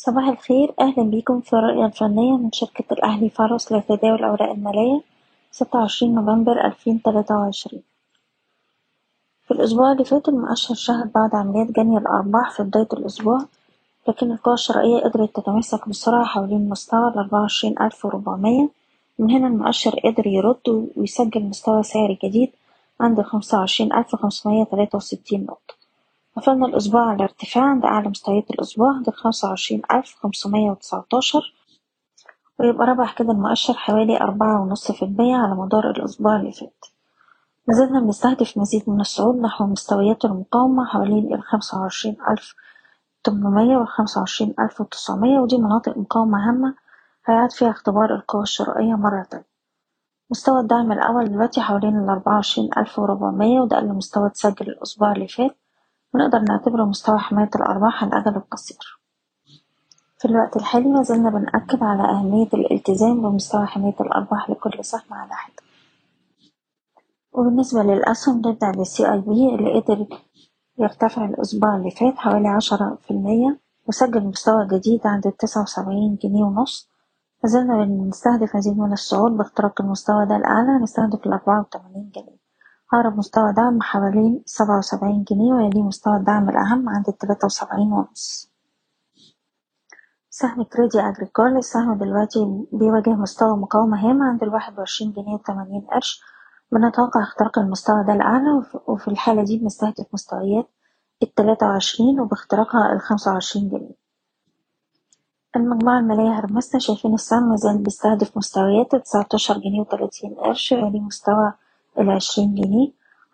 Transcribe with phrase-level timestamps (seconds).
[0.00, 0.74] صباح الخير.
[0.80, 5.00] أهلا بيكم في الرؤية الفنية من شركة الأهلي فارس لتداول الأوراق المالية
[5.50, 7.82] ستة وعشرين نوفمبر ألفين تلاتة وعشرين.
[9.42, 13.38] في الأسبوع اللي فات المؤشر شهد بعض عمليات جني الأرباح في بداية الأسبوع
[14.08, 18.68] لكن القوى الشرائية قدرت تتماسك بسرعة حوالين مستوى الأربعة وعشرين ألف وربعمية.
[19.18, 22.50] من هنا المؤشر قدر يرد ويسجل مستوى سعري جديد
[23.00, 25.77] عند خمسة وعشرين ألف خمسمية تلاتة وستين نقطة.
[26.38, 31.54] قفلنا الأسبوع على ارتفاع عند أعلى مستويات الأسبوع عند خمسة وعشرين ألف خمسمية وتسعتاشر.
[32.60, 36.84] ويبقى ربح كده المؤشر حوالي أربعة ونص في المية على مدار الأسبوع اللي فات.
[37.68, 42.54] مازلنا بنستهدف مزيد من الصعود نحو مستويات المقاومة حوالين الخمسة وعشرين ألف
[43.24, 46.74] تمنمية والخمسة وعشرين ألف وتسعمية ودي مناطق مقاومة هامة
[47.26, 49.48] هيعاد فيها اختبار القوى الشرائية مرة تانية.
[50.30, 55.28] مستوى الدعم الأول دلوقتي حوالين الأربعة وعشرين ألف وربعمية وده أقل مستوى اتسجل الأسبوع اللي
[55.28, 55.56] فات.
[56.14, 58.98] ونقدر نعتبره مستوى حماية الأرباح على الأجل القصير.
[60.18, 65.62] في الوقت الحالي مازلنا بنأكد على أهمية الالتزام بمستوى حماية الأرباح لكل سهم على حدة
[67.32, 70.06] وبالنسبة للأسهم نبدأ بالسي أي بي اللي قدر
[70.78, 76.44] يرتفع الأسبوع اللي فات حوالي عشرة في المية وسجل مستوى جديد عند التسعة وسبعين جنيه
[76.44, 76.90] ونص.
[77.44, 82.37] مازلنا بنستهدف مزيد من الصعود باختراق المستوى ده الأعلى نستهدف الأربعة وتمانين جنيه.
[82.92, 88.52] أقرب مستوى دعم حوالين سبعة وسبعين جنيه ويليه مستوى الدعم الأهم عند التلاتة وسبعين ونص.
[90.30, 96.22] سهم كريدي أجريكول السهم دلوقتي بيواجه مستوى مقاومة هام عند الواحد وعشرين جنيه وتمانين قرش.
[96.72, 100.68] بنتوقع اختراق المستوى ده الأعلى وفي الحالة دي بنستهدف مستويات
[101.22, 103.94] التلاتة وعشرين وباختراقها الخمسة وعشرين جنيه.
[105.56, 111.52] المجموعة المالية هرمستا شايفين السهم مازال بيستهدف مستويات تسعتاشر جنيه وتلاتين قرش يعني مستوى
[112.00, 112.88] العشرين جنيه.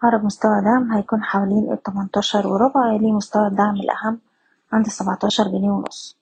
[0.04, 4.18] أقرب مستوى دعم هيكون حوالين التمنتاشر وربع يليه مستوى الدعم الأهم
[4.72, 6.16] عند السبعتاشر جنيه ونص.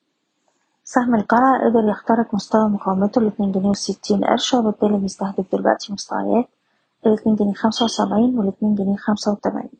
[0.85, 6.49] سهم القلعة قدر يخترق مستوى مقاومته الاتنين جنيه وستين قرش وبالتالي بيستهدف دلوقتي مستويات
[7.07, 9.71] الاتنين جنيه خمسة وسبعين والاتنين جنيه خمسة وتمانين.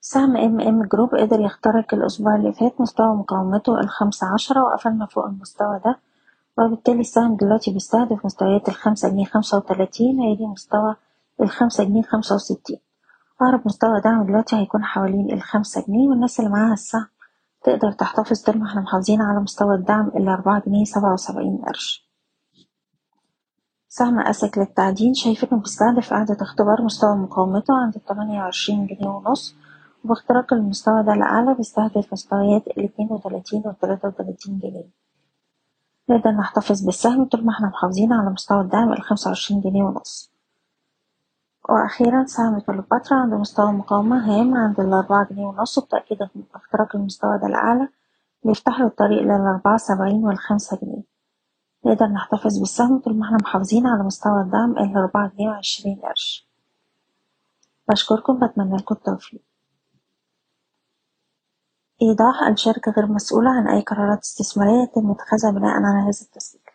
[0.00, 5.24] سهم إم إم جروب قدر يخترق الأسبوع اللي فات مستوى مقاومته الخمسة عشرة وقفلنا فوق
[5.26, 5.98] المستوى ده
[6.58, 10.96] وبالتالي السهم دلوقتي بيستهدف مستويات الخمسة جنيه خمسة وتلاتين ويليه مستوى
[11.40, 12.78] الخمسة جنيه خمسة وستين.
[13.42, 17.06] أقرب مستوى دعم دلوقتي هيكون حوالين الخمسة جنيه والناس اللي معاها السهم
[17.64, 22.12] تقدر تحتفظ طول ما إحنا محافظين على مستوى الدعم الأربعة جنيه سبعة وسبعين قرش.
[23.88, 29.54] سهم أسك للتعدين شايفينه بيستهدف إعادة اختبار مستوى مقاومته عند التمانية وعشرين جنيه ونص
[30.04, 34.90] وباختراق المستوى ده الأعلى بيستهدف مستويات الاتنين وتلاتين والتلاتة وتلاتين جنيه.
[36.10, 40.31] نقدر نحتفظ بالسهم طول ما إحنا محافظين على مستوى الدعم الخمسة وعشرين جنيه ونص.
[41.72, 46.18] وأخيرا سهم كليوباترا عند مستوى مقاومة هام عند الأربعة جنيه ونص وبتأكيد
[46.54, 47.88] اختراق المستوى ده الأعلى
[48.44, 51.02] بيفتح له الطريق للأربعة سبعين والخمسة جنيه.
[51.86, 56.48] نقدر نحتفظ بالسهم طول ما إحنا محافظين على مستوى الدعم الأربعة جنيه وعشرين قرش.
[57.88, 59.42] بشكركم بتمنى لكم التوفيق.
[62.02, 66.71] إيضاح الشركة غير مسؤولة عن أي قرارات استثمارية يتم اتخاذها بناء على هذا التسجيل.